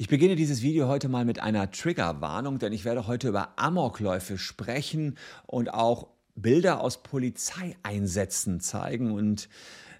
[0.00, 4.38] Ich beginne dieses Video heute mal mit einer Triggerwarnung, denn ich werde heute über Amokläufe
[4.38, 9.50] sprechen und auch Bilder aus Polizeieinsätzen zeigen und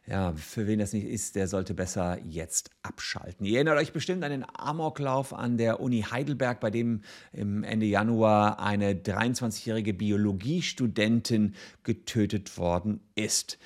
[0.06, 3.44] ja, für wen das nicht ist, der sollte besser jetzt abschalten.
[3.44, 7.02] Ihr erinnert euch bestimmt an den Amoklauf an der Uni Heidelberg, bei dem
[7.34, 11.54] im Ende Januar eine 23-jährige Biologiestudentin
[11.84, 13.58] getötet worden ist.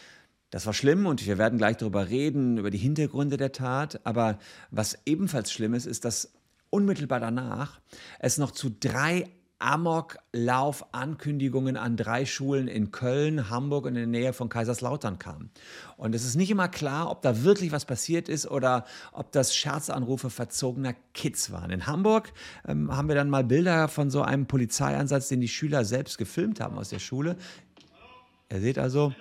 [0.55, 4.01] Das war schlimm und wir werden gleich darüber reden, über die Hintergründe der Tat.
[4.05, 4.39] Aber
[4.71, 6.31] was ebenfalls schlimm ist, ist, dass
[6.71, 7.81] unmittelbar danach
[8.21, 14.33] es noch zu drei Amoklauf-Ankündigungen an drei Schulen in Köln, Hamburg und in der Nähe
[14.33, 15.51] von Kaiserslautern kam.
[15.97, 19.57] Und es ist nicht immer klar, ob da wirklich was passiert ist oder ob das
[19.57, 21.73] Scherzanrufe verzogener Kids waren.
[21.73, 22.33] In Hamburg
[22.65, 26.61] ähm, haben wir dann mal Bilder von so einem Polizeieinsatz, den die Schüler selbst gefilmt
[26.61, 27.35] haben aus der Schule.
[28.53, 29.13] Ihr seht also,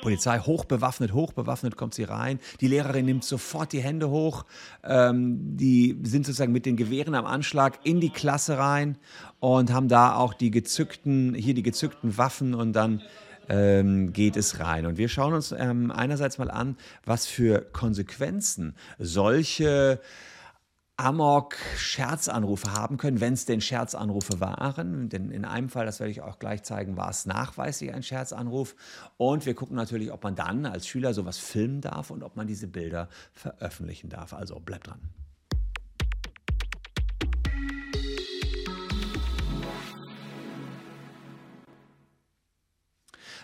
[0.00, 2.38] Polizei hochbewaffnet, hochbewaffnet kommt sie rein.
[2.60, 4.44] Die Lehrerin nimmt sofort die Hände hoch.
[4.84, 8.98] Ähm, die sind sozusagen mit den Gewehren am Anschlag in die Klasse rein
[9.40, 13.02] und haben da auch die gezückten, hier die gezückten Waffen und dann
[13.48, 14.86] ähm, geht es rein.
[14.86, 20.00] Und wir schauen uns ähm, einerseits mal an, was für Konsequenzen solche
[20.96, 25.08] Amok-Scherzanrufe haben können, wenn es denn Scherzanrufe waren.
[25.08, 28.76] Denn in einem Fall, das werde ich auch gleich zeigen, war es nachweislich ein Scherzanruf.
[29.16, 32.46] Und wir gucken natürlich, ob man dann als Schüler sowas filmen darf und ob man
[32.46, 34.32] diese Bilder veröffentlichen darf.
[34.34, 35.00] Also bleibt dran.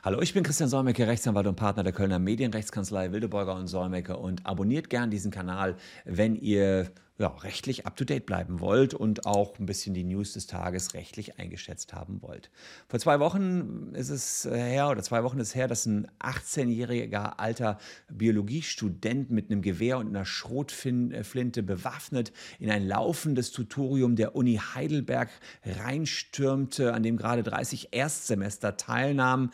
[0.05, 4.47] Hallo, ich bin Christian Solmecke, Rechtsanwalt und Partner der Kölner Medienrechtskanzlei Wildeborger und Solmecke und
[4.47, 9.93] abonniert gern diesen Kanal, wenn ihr ja, rechtlich up-to-date bleiben wollt und auch ein bisschen
[9.93, 12.49] die News des Tages rechtlich eingeschätzt haben wollt.
[12.89, 17.79] Vor zwei Wochen ist es her, oder zwei Wochen ist her, dass ein 18-jähriger alter
[18.09, 25.31] Biologiestudent mit einem Gewehr und einer Schrotflinte bewaffnet in ein laufendes Tutorium der Uni Heidelberg
[25.65, 29.51] reinstürmte, an dem gerade 30 Erstsemester teilnahmen.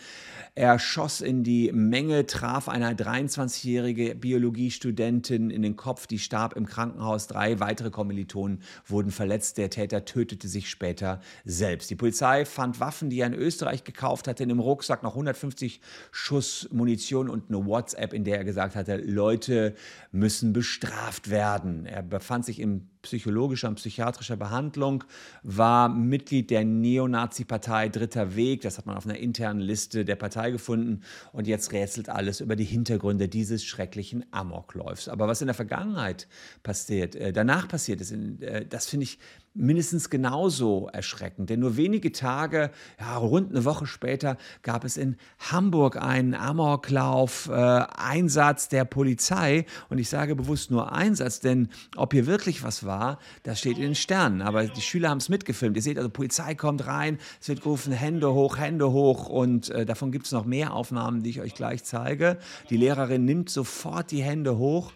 [0.55, 6.67] Er schoss in die Menge, traf eine 23-jährige Biologiestudentin in den Kopf, die starb im
[6.67, 7.27] Krankenhaus.
[7.27, 9.59] Drei weitere Kommilitonen wurden verletzt.
[9.59, 11.91] Der Täter tötete sich später selbst.
[11.91, 15.81] Die Polizei fand Waffen, die er in Österreich gekauft hatte, in einem Rucksack noch 150
[16.11, 19.75] Schuss Munition und eine WhatsApp, in der er gesagt hatte, Leute
[20.13, 21.87] müssen bestraft werden.
[21.87, 25.05] Er befand sich in psychologischer und psychiatrischer Behandlung,
[25.43, 28.63] war Mitglied der Neonazi-Partei Dritter Weg.
[28.63, 31.03] Das hat man auf einer internen Liste der Partei gefunden.
[31.33, 35.09] Und jetzt rätselt alles über die Hintergründe dieses schrecklichen Amokläufs.
[35.09, 36.27] Aber was in der Vergangenheit
[36.63, 39.19] passiert, äh, danach passiert ist, äh, das finde ich
[39.55, 41.49] mindestens genauso erschreckend.
[41.49, 47.49] Denn nur wenige Tage, ja, rund eine Woche später, gab es in Hamburg einen Amoklauf,
[47.49, 49.65] äh, Einsatz der Polizei.
[49.89, 53.85] Und ich sage bewusst nur Einsatz, denn ob hier wirklich was war, das steht in
[53.85, 54.43] den Sternen.
[54.43, 55.77] Aber die Schüler haben es mitgefilmt.
[55.77, 59.29] Ihr seht also, Polizei kommt rein, es wird gerufen, Hände hoch, Hände hoch.
[59.29, 62.39] Und äh, davon gibt es noch mehr Aufnahmen, die ich euch gleich zeige.
[62.71, 64.93] Die Lehrerin nimmt sofort die Hände hoch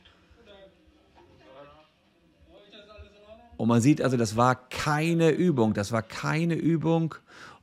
[3.58, 7.16] Und man sieht also, das war keine Übung, das war keine Übung.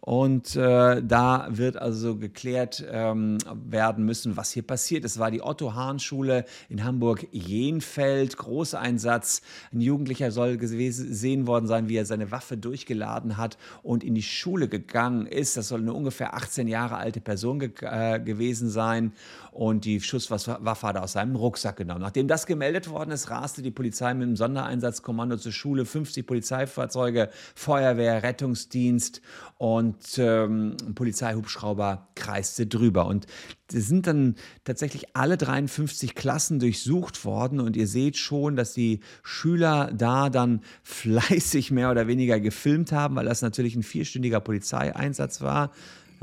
[0.05, 5.03] Und äh, da wird also geklärt ähm, werden müssen, was hier passiert.
[5.03, 9.41] Es war die Otto-Hahn-Schule in Hamburg-Jenfeld, Großeinsatz.
[9.73, 14.21] Ein Jugendlicher soll gesehen worden sein, wie er seine Waffe durchgeladen hat und in die
[14.21, 15.57] Schule gegangen ist.
[15.57, 19.11] Das soll eine ungefähr 18 Jahre alte Person ge äh, gewesen sein.
[19.51, 22.01] Und die Schusswaffe hat er aus seinem Rucksack genommen.
[22.01, 27.29] Nachdem das gemeldet worden ist, raste die Polizei mit dem Sondereinsatzkommando zur Schule, 50 Polizeifahrzeuge,
[27.55, 29.21] Feuerwehr, Rettungsdienst
[29.57, 33.07] und und ähm, ein Polizeihubschrauber kreiste drüber.
[33.07, 33.25] Und
[33.73, 38.99] es sind dann tatsächlich alle 53 Klassen durchsucht worden und ihr seht schon, dass die
[39.23, 45.41] Schüler da dann fleißig mehr oder weniger gefilmt haben, weil das natürlich ein vierstündiger Polizeieinsatz
[45.41, 45.71] war.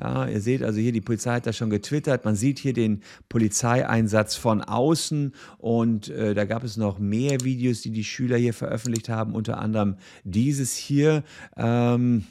[0.00, 2.24] Ja, ihr seht also hier, die Polizei hat das schon getwittert.
[2.24, 7.80] Man sieht hier den Polizeieinsatz von außen und äh, da gab es noch mehr Videos,
[7.80, 11.24] die die Schüler hier veröffentlicht haben, unter anderem dieses hier.
[11.56, 12.22] Ähm,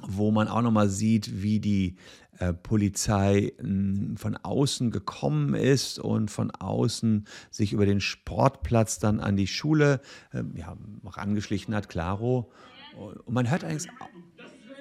[0.00, 1.96] wo man auch nochmal sieht, wie die
[2.38, 9.20] äh, Polizei hm, von außen gekommen ist und von außen sich über den Sportplatz dann
[9.20, 10.00] an die Schule
[10.32, 10.76] äh, ja,
[11.14, 12.50] angeschlichen hat, klaro.
[12.96, 13.88] Und man hört eigentlich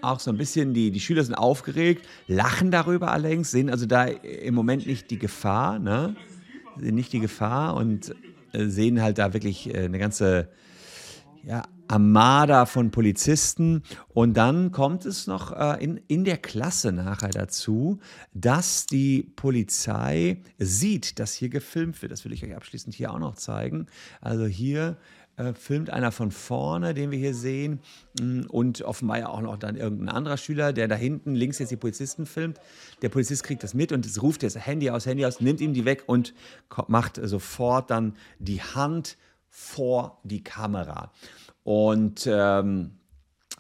[0.02, 4.06] auch so ein bisschen, die, die Schüler sind aufgeregt, lachen darüber allerdings, sehen also da
[4.06, 6.16] im Moment nicht die Gefahr, ne?
[6.78, 8.16] sehen nicht die Gefahr und
[8.52, 10.50] äh, sehen halt da wirklich äh, eine ganze
[11.44, 13.84] ja, Armada von Polizisten.
[14.10, 18.00] Und dann kommt es noch äh, in, in der Klasse nachher dazu,
[18.34, 22.12] dass die Polizei sieht, dass hier gefilmt wird.
[22.12, 23.88] Das will ich euch abschließend hier auch noch zeigen.
[24.22, 24.98] Also hier
[25.36, 27.80] äh, filmt einer von vorne, den wir hier sehen,
[28.20, 31.72] mm, und offenbar ja auch noch dann irgendein anderer Schüler, der da hinten links jetzt
[31.72, 32.60] die Polizisten filmt.
[33.02, 35.74] Der Polizist kriegt das mit und es ruft jetzt Handy aus, Handy aus, nimmt ihm
[35.74, 36.36] die weg und
[36.88, 39.18] macht sofort dann die Hand
[39.50, 41.12] vor die Kamera.
[41.64, 42.92] Und ähm,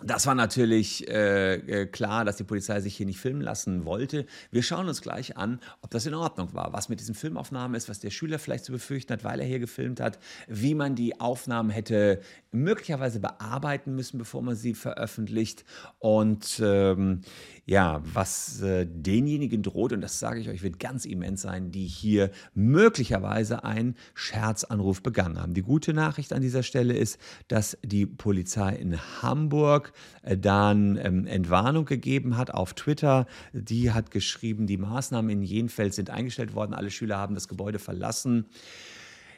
[0.01, 4.25] das war natürlich äh, äh, klar, dass die Polizei sich hier nicht filmen lassen wollte.
[4.51, 7.89] Wir schauen uns gleich an, ob das in Ordnung war, was mit diesen Filmaufnahmen ist,
[7.89, 11.19] was der Schüler vielleicht zu befürchten hat, weil er hier gefilmt hat, wie man die
[11.19, 12.21] Aufnahmen hätte
[12.53, 15.65] möglicherweise bearbeiten müssen, bevor man sie veröffentlicht
[15.99, 17.21] und ähm,
[17.65, 21.85] ja, was äh, denjenigen droht, und das sage ich euch, wird ganz immens sein, die
[21.85, 25.53] hier möglicherweise einen Scherzanruf begangen haben.
[25.53, 27.17] Die gute Nachricht an dieser Stelle ist,
[27.47, 33.27] dass die Polizei in Hamburg äh, dann ähm, Entwarnung gegeben hat auf Twitter.
[33.53, 37.79] Die hat geschrieben, die Maßnahmen in Jenfeld sind eingestellt worden, alle Schüler haben das Gebäude
[37.79, 38.47] verlassen.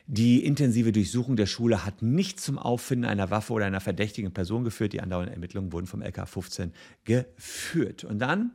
[0.08, 4.64] Die intensive Durchsuchung der Schule hat nicht zum Auffinden einer Waffe oder einer verdächtigen Person
[4.64, 4.94] geführt.
[4.94, 6.74] Die andauernden Ermittlungen wurden vom LK 15
[7.06, 8.04] geführt.
[8.04, 8.52] Und dann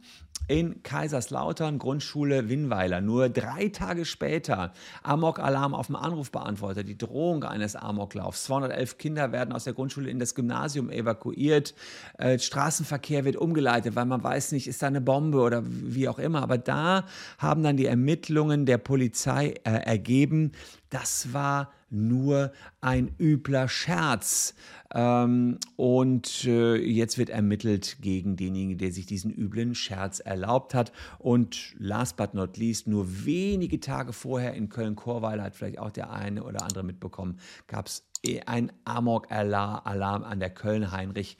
[0.50, 3.00] in Kaiserslautern, Grundschule Winnweiler.
[3.00, 8.44] Nur drei Tage später, Amok-Alarm auf dem Anrufbeantworter, die Drohung eines Amoklaufs.
[8.44, 11.74] 211 Kinder werden aus der Grundschule in das Gymnasium evakuiert.
[12.18, 16.18] Äh, Straßenverkehr wird umgeleitet, weil man weiß nicht, ist da eine Bombe oder wie auch
[16.18, 16.42] immer.
[16.42, 17.04] Aber da
[17.38, 20.52] haben dann die Ermittlungen der Polizei äh, ergeben,
[20.90, 24.54] das war nur ein übler Scherz.
[24.92, 30.92] Ähm, und äh, jetzt wird ermittelt gegen denjenigen, der sich diesen üblen Scherz erlaubt hat.
[31.18, 36.10] Und last but not least, nur wenige Tage vorher in Köln-Korweiler hat vielleicht auch der
[36.10, 38.04] eine oder andere mitbekommen, gab es
[38.46, 41.38] ein Amok-Alarm an der Köln-Heinrich.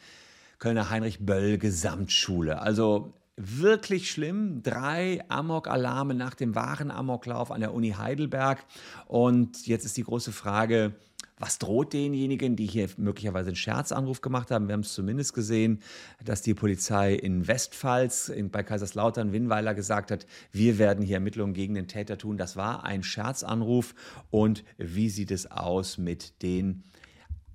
[0.59, 2.61] Kölner Heinrich Böll Gesamtschule.
[2.61, 4.63] Also wirklich schlimm.
[4.63, 8.65] Drei Amok-Alarme nach dem wahren Amoklauf an der Uni Heidelberg.
[9.07, 10.95] Und jetzt ist die große Frage,
[11.41, 14.69] was droht denjenigen, die hier möglicherweise einen Scherzanruf gemacht haben?
[14.69, 15.81] Wir haben es zumindest gesehen,
[16.23, 21.55] dass die Polizei in Westpfalz, in, bei Kaiserslautern, Winnweiler gesagt hat, wir werden hier Ermittlungen
[21.55, 22.37] gegen den Täter tun.
[22.37, 23.95] Das war ein Scherzanruf.
[24.31, 26.85] Und wie sieht es aus mit den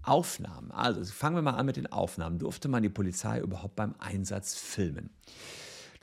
[0.02, 0.72] Aufnahmen?
[0.72, 2.40] Also fangen wir mal an mit den Aufnahmen.
[2.40, 5.12] Durfte man die Polizei überhaupt beim Einsatz filmen?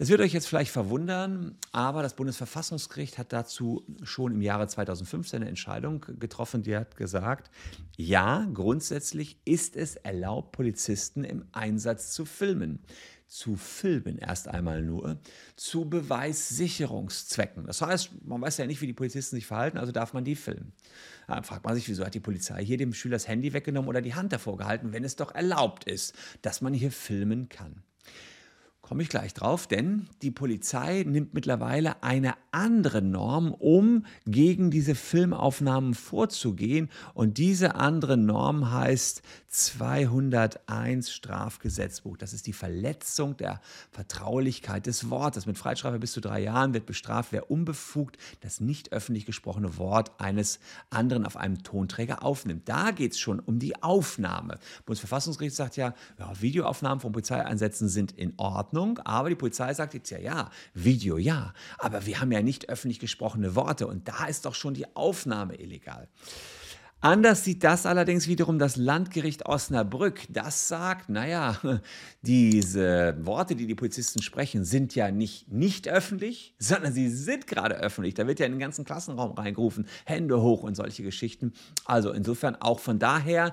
[0.03, 5.43] Das wird euch jetzt vielleicht verwundern, aber das Bundesverfassungsgericht hat dazu schon im Jahre 2015
[5.43, 7.53] eine Entscheidung getroffen, die hat gesagt,
[7.97, 12.81] ja, grundsätzlich ist es erlaubt, Polizisten im Einsatz zu filmen
[13.29, 15.21] zu filmen, erst einmal nur,
[15.55, 17.65] zu Beweissicherungszwecken.
[17.65, 20.35] Das heißt, man weiß ja nicht, wie die Polizisten sich verhalten, also darf man die
[20.35, 20.73] filmen.
[21.29, 24.03] Dann fragt man sich, wieso hat die Polizei hier dem Schüler das Handy weggenommen oder
[24.03, 26.13] die Hand davor gehalten, wenn es doch erlaubt ist,
[26.43, 27.85] dass man hier filmen kann.
[28.83, 34.97] Komme ich gleich drauf, denn die Polizei nimmt mittlerweile eine andere Norm, um gegen diese
[34.97, 36.91] Filmaufnahmen vorzugehen.
[37.15, 42.17] Und diese andere Norm heißt 201 Strafgesetzbuch.
[42.17, 43.61] Das ist die Verletzung der
[43.93, 45.47] Vertraulichkeit des Wortes.
[45.47, 50.11] Mit Freistrafe bis zu drei Jahren wird bestraft, wer unbefugt das nicht öffentlich gesprochene Wort
[50.21, 50.59] eines
[50.91, 52.69] anderen auf einem Tonträger aufnimmt.
[52.69, 54.59] Da geht es schon um die Aufnahme.
[54.87, 58.72] Bundesverfassungsgericht sagt ja, ja Videoaufnahmen von Polizeieinsätzen sind in Ordnung.
[58.73, 62.71] Ordnung, aber die Polizei sagt jetzt ja, ja, Video ja, aber wir haben ja nicht
[62.71, 66.09] öffentlich gesprochene Worte und da ist doch schon die Aufnahme illegal.
[67.05, 70.21] Anders sieht das allerdings wiederum das Landgericht Osnabrück.
[70.29, 71.59] Das sagt, naja,
[72.23, 77.75] diese Worte, die die Polizisten sprechen, sind ja nicht nicht öffentlich, sondern sie sind gerade
[77.75, 78.15] öffentlich.
[78.15, 81.53] Da wird ja in den ganzen Klassenraum reingerufen, Hände hoch und solche Geschichten.
[81.85, 83.53] Also insofern auch von daher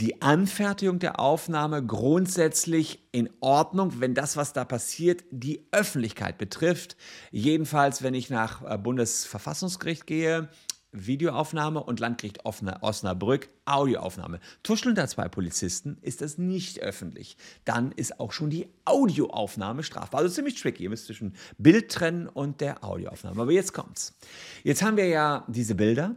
[0.00, 6.96] die Anfertigung der Aufnahme grundsätzlich in Ordnung, wenn das, was da passiert, die Öffentlichkeit betrifft.
[7.30, 10.50] Jedenfalls, wenn ich nach äh, Bundesverfassungsgericht gehe,
[10.92, 14.40] Videoaufnahme und Landgericht Osnabrück Audioaufnahme.
[14.62, 17.36] Tuscheln da zwei Polizisten, ist das nicht öffentlich.
[17.64, 20.20] Dann ist auch schon die Audioaufnahme strafbar.
[20.20, 20.84] Also ziemlich tricky.
[20.84, 23.42] Ihr müsst zwischen Bild trennen und der Audioaufnahme.
[23.42, 24.14] Aber jetzt kommt's.
[24.62, 26.16] Jetzt haben wir ja diese Bilder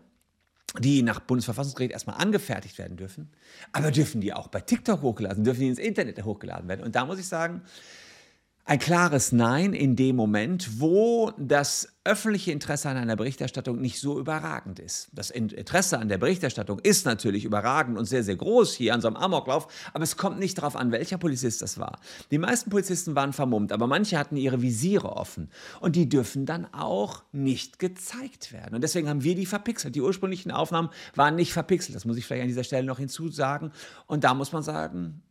[0.79, 3.29] die nach Bundesverfassungsgericht erstmal angefertigt werden dürfen,
[3.71, 6.83] aber dürfen die auch bei TikTok hochgeladen, dürfen die ins Internet hochgeladen werden.
[6.83, 7.61] Und da muss ich sagen,
[8.69, 14.19] ein klares Nein in dem Moment, wo das öffentliche Interesse an einer Berichterstattung nicht so
[14.19, 15.09] überragend ist.
[15.11, 19.07] Das Interesse an der Berichterstattung ist natürlich überragend und sehr, sehr groß hier an so
[19.07, 21.99] einem Amoklauf, aber es kommt nicht darauf an, welcher Polizist das war.
[22.29, 25.49] Die meisten Polizisten waren vermummt, aber manche hatten ihre Visiere offen
[25.79, 28.75] und die dürfen dann auch nicht gezeigt werden.
[28.75, 29.95] Und deswegen haben wir die verpixelt.
[29.95, 33.71] Die ursprünglichen Aufnahmen waren nicht verpixelt, das muss ich vielleicht an dieser Stelle noch hinzusagen.
[34.05, 35.23] Und da muss man sagen,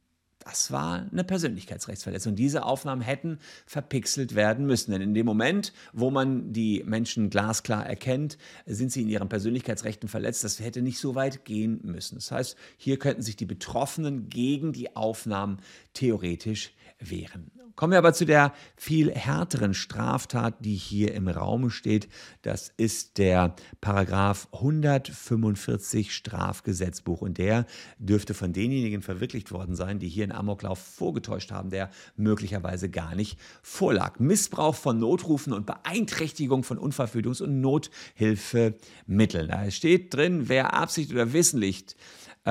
[0.45, 2.37] Das war eine Persönlichkeitsrechtsverletzung.
[2.37, 4.92] Diese Aufnahmen hätten verpixelt werden müssen.
[4.92, 10.09] Denn in dem Moment, wo man die Menschen glasklar erkennt, sind sie in ihren Persönlichkeitsrechten
[10.09, 10.45] verletzt.
[10.45, 12.14] Das hätte nicht so weit gehen müssen.
[12.14, 15.59] Das heißt, hier könnten sich die Betroffenen gegen die Aufnahmen
[15.92, 17.50] theoretisch wehren.
[17.78, 22.09] Kommen wir aber zu der viel härteren Straftat, die hier im Raum steht.
[22.43, 27.21] Das ist der Paragraph 145 Strafgesetzbuch.
[27.21, 27.67] Und der
[28.00, 33.14] dürfte von denjenigen verwirklicht worden sein, die hier einen Amoklauf vorgetäuscht haben, der möglicherweise gar
[33.14, 34.19] nicht vorlag.
[34.19, 39.49] Missbrauch von Notrufen und Beeinträchtigung von Unfallverhütungs- und Nothilfemitteln.
[39.50, 41.95] Da steht drin, wer absichtlich oder wissentlich äh,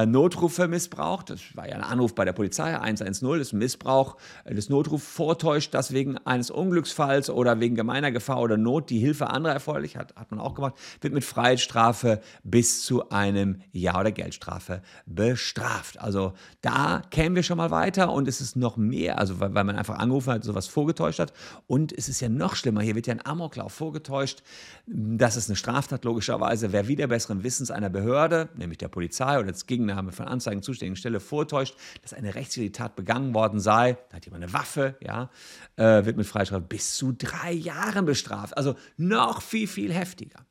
[0.06, 1.30] Notrufe missbraucht.
[1.30, 4.70] Das war ja ein Anruf bei der Polizei, 110, das ist ein Missbrauch äh, des
[4.70, 9.54] Notrufs, vortäuscht, dass wegen eines Unglücksfalls oder wegen gemeiner Gefahr oder Not die Hilfe anderer
[9.54, 14.82] erforderlich hat, hat man auch gemacht, wird mit Freiheitsstrafe bis zu einem Jahr oder Geldstrafe
[15.06, 16.00] bestraft.
[16.00, 19.64] Also da kämen wir schon mal weiter und es ist noch mehr, also weil, weil
[19.64, 21.34] man einfach angerufen hat, sowas vorgetäuscht hat
[21.66, 24.44] und es ist ja noch schlimmer, hier wird ja ein Amoklauf vorgetäuscht.
[24.86, 29.52] Das ist eine Straftat logischerweise, wer wieder besseren Wissens einer Behörde, nämlich der Polizei oder
[29.52, 33.98] des Gegners Entgegennahme von Anzeigen zuständigen Stelle vortäuscht, dass eine rechtswidrige Tat begangen worden sei,
[34.10, 35.30] da hat jemand eine Waffe, ja,
[35.76, 38.56] äh, wird mit Freistrafe bis zu drei Jahren bestraft.
[38.58, 40.46] Also noch viel, viel heftiger.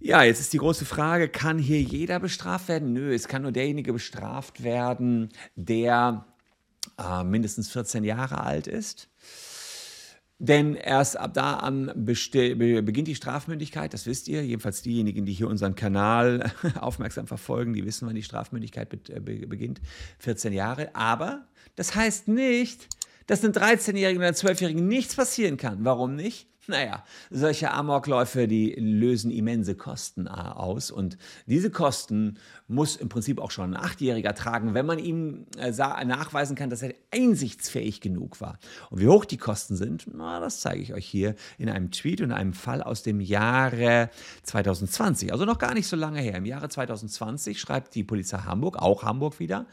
[0.00, 2.92] Ja, jetzt ist die große Frage, kann hier jeder bestraft werden?
[2.92, 6.24] Nö, es kann nur derjenige bestraft werden, der
[6.98, 9.08] äh, mindestens 14 Jahre alt ist.
[10.40, 14.44] Denn erst ab da an beginnt die Strafmündigkeit, das wisst ihr.
[14.44, 19.80] Jedenfalls diejenigen, die hier unseren Kanal aufmerksam verfolgen, die wissen, wann die Strafmündigkeit äh, beginnt.
[20.20, 20.94] 14 Jahre.
[20.94, 22.88] Aber das heißt nicht,
[23.26, 25.84] dass einem 13-Jährigen oder 12-Jährigen nichts passieren kann.
[25.84, 26.47] Warum nicht?
[26.70, 30.90] Naja, solche Amokläufe, die lösen immense Kosten äh, aus.
[30.90, 35.70] Und diese Kosten muss im Prinzip auch schon ein Achtjähriger tragen, wenn man ihm äh,
[35.70, 38.58] nachweisen kann, dass er einsichtsfähig genug war.
[38.90, 42.20] Und wie hoch die Kosten sind, na, das zeige ich euch hier in einem Tweet
[42.20, 44.10] und einem Fall aus dem Jahre
[44.42, 45.32] 2020.
[45.32, 46.34] Also noch gar nicht so lange her.
[46.34, 49.64] Im Jahre 2020 schreibt die Polizei Hamburg, auch Hamburg wieder,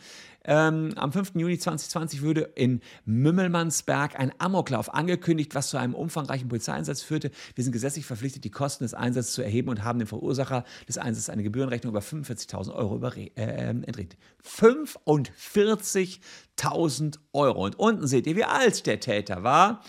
[0.46, 1.34] ähm, am 5.
[1.36, 7.32] Juni 2020 wurde in Mümmelmannsberg ein Amoklauf angekündigt, was zu einem umfangreichen Polizeieinsatz führte.
[7.56, 10.98] Wir sind gesetzlich verpflichtet, die Kosten des Einsatzes zu erheben und haben dem Verursacher des
[10.98, 14.20] Einsatzes eine Gebührenrechnung über 45.000 Euro äh, entrichtet.
[14.46, 17.66] 45.000 Euro.
[17.66, 19.82] Und unten seht ihr, wie alt der Täter war.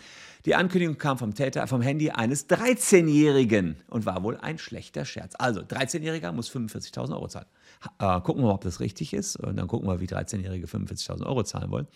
[0.46, 5.34] Die Ankündigung kam vom Täter vom Handy eines 13-Jährigen und war wohl ein schlechter Scherz.
[5.36, 7.46] Also, 13-Jähriger muss 45.000 Euro zahlen.
[7.98, 9.36] Äh, gucken wir mal, ob das richtig ist.
[9.36, 11.86] Und dann gucken wir, wie 13-Jährige 45.000 Euro zahlen wollen.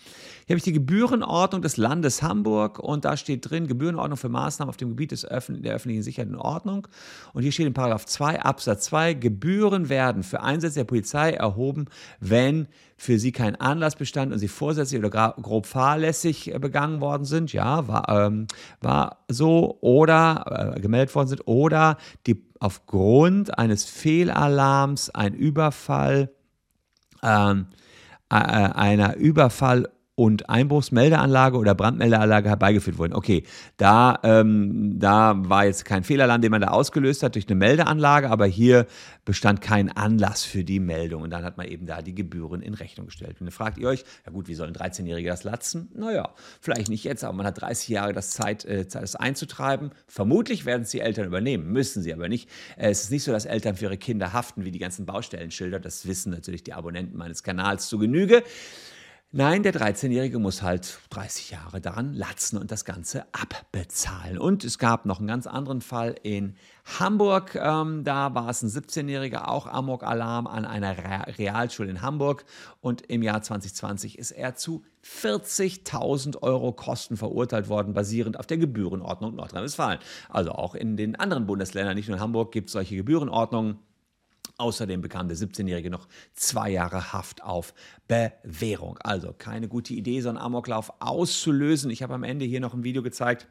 [0.46, 4.70] Hier habe ich die Gebührenordnung des Landes Hamburg und da steht drin Gebührenordnung für Maßnahmen
[4.70, 6.86] auf dem Gebiet des Öffn der öffentlichen Sicherheit und Ordnung.
[7.32, 11.86] Und hier steht in Paragraph 2 Absatz 2, Gebühren werden für Einsätze der Polizei erhoben,
[12.20, 12.68] wenn
[13.00, 17.50] für sie kein Anlass bestand und sie vorsätzlich oder grob fahrlässig äh, begangen worden sind,
[17.50, 18.46] ja, war, ähm,
[18.82, 26.30] war so, oder äh, gemeldet worden sind, oder die aufgrund eines Fehlalarms ein Überfall,
[27.22, 27.68] ähm,
[28.28, 29.88] äh, einer Überfall
[30.20, 33.14] und Einbruchsmeldeanlage oder Brandmeldeanlage herbeigeführt wurden.
[33.14, 33.44] Okay,
[33.78, 38.28] da, ähm, da war jetzt kein Fehlalarm, den man da ausgelöst hat durch eine Meldeanlage,
[38.28, 38.86] aber hier
[39.24, 41.22] bestand kein Anlass für die Meldung.
[41.22, 43.40] Und dann hat man eben da die Gebühren in Rechnung gestellt.
[43.40, 45.88] Und dann fragt ihr euch, ja gut, wie sollen 13-Jährige das latzen?
[45.94, 49.90] Naja, vielleicht nicht jetzt, aber man hat 30 Jahre das Zeit, äh, das einzutreiben.
[50.06, 52.50] Vermutlich werden es die Eltern übernehmen, müssen sie aber nicht.
[52.76, 55.80] Äh, es ist nicht so, dass Eltern für ihre Kinder haften wie die ganzen Baustellenschilder.
[55.80, 58.42] Das wissen natürlich die Abonnenten meines Kanals zu Genüge.
[59.32, 64.38] Nein, der 13-Jährige muss halt 30 Jahre daran latzen und das Ganze abbezahlen.
[64.38, 66.56] Und es gab noch einen ganz anderen Fall in
[66.98, 67.54] Hamburg.
[67.54, 70.96] Ähm, da war es ein 17-Jähriger, auch Amok-Alarm an einer
[71.38, 72.44] Realschule in Hamburg.
[72.80, 78.58] Und im Jahr 2020 ist er zu 40.000 Euro Kosten verurteilt worden, basierend auf der
[78.58, 80.00] Gebührenordnung Nordrhein-Westfalen.
[80.28, 83.78] Also auch in den anderen Bundesländern, nicht nur in Hamburg, gibt es solche Gebührenordnungen.
[84.60, 87.72] Außerdem bekam der 17-Jährige noch zwei Jahre Haft auf
[88.08, 88.98] Bewährung.
[88.98, 91.90] Also keine gute Idee, so einen Amoklauf auszulösen.
[91.90, 93.48] Ich habe am Ende hier noch ein Video gezeigt.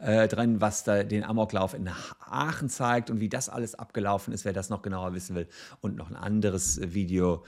[0.00, 1.88] Äh, drin, was da den Amoklauf in
[2.18, 5.46] Aachen zeigt und wie das alles abgelaufen ist, wer das noch genauer wissen will.
[5.80, 7.44] Und noch ein anderes Video.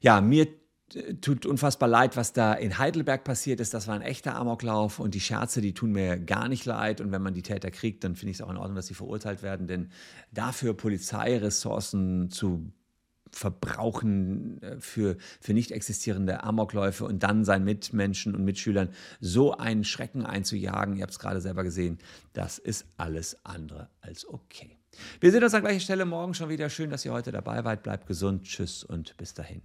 [0.00, 0.48] Ja, mir
[1.20, 3.74] tut unfassbar leid, was da in Heidelberg passiert ist.
[3.74, 7.00] Das war ein echter Amoklauf und die Scherze, die tun mir gar nicht leid.
[7.00, 8.94] Und wenn man die Täter kriegt, dann finde ich es auch in Ordnung, dass sie
[8.94, 9.66] verurteilt werden.
[9.66, 9.90] Denn
[10.32, 12.72] dafür Polizeiressourcen zu
[13.30, 19.84] verbrauchen äh, für, für nicht existierende Amokläufe und dann seinen Mitmenschen und Mitschülern so einen
[19.84, 21.98] Schrecken einzujagen, ihr habt es gerade selber gesehen,
[22.34, 24.76] das ist alles andere als okay.
[25.20, 26.68] Wir sehen uns an gleicher Stelle morgen schon wieder.
[26.68, 27.82] Schön, dass ihr heute dabei wart.
[27.82, 28.44] Bleibt gesund.
[28.44, 29.62] Tschüss und bis dahin.